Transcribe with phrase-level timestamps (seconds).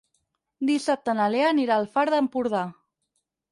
[0.69, 2.65] Dissabte na Lea anirà al Far d'Empordà.